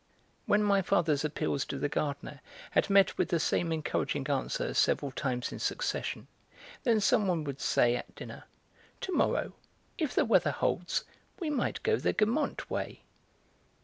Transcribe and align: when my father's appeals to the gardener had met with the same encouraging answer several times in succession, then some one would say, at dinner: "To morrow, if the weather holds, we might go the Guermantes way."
when 0.47 0.63
my 0.63 0.81
father's 0.81 1.23
appeals 1.23 1.63
to 1.63 1.77
the 1.77 1.87
gardener 1.87 2.41
had 2.71 2.89
met 2.89 3.15
with 3.19 3.29
the 3.29 3.39
same 3.39 3.71
encouraging 3.71 4.25
answer 4.31 4.73
several 4.73 5.11
times 5.11 5.51
in 5.51 5.59
succession, 5.59 6.25
then 6.81 6.99
some 6.99 7.27
one 7.27 7.43
would 7.43 7.61
say, 7.61 7.95
at 7.95 8.15
dinner: 8.15 8.45
"To 9.01 9.11
morrow, 9.13 9.53
if 9.99 10.15
the 10.15 10.25
weather 10.25 10.49
holds, 10.49 11.03
we 11.39 11.51
might 11.51 11.83
go 11.83 11.97
the 11.97 12.13
Guermantes 12.13 12.67
way." 12.67 13.03